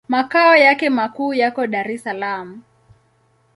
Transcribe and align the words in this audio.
Makao 0.07 0.55
yake 0.55 0.89
makuu 0.89 1.33
yako 1.33 1.67
Dar 1.67 1.91
es 1.91 2.03
Salaam. 2.03 2.63